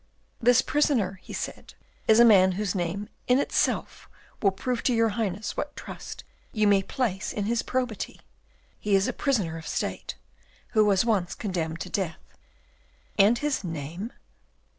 [0.41, 1.75] "This prisoner," he said,
[2.07, 4.09] "is a man whose name in itself
[4.41, 8.19] will prove to your Highness what trust you may place in his probity.
[8.79, 10.15] He is a prisoner of state,
[10.69, 12.17] who was once condemned to death."
[13.19, 14.11] "And his name?"